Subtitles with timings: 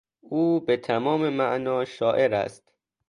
[0.21, 2.71] او به تمام معنا شاعر است.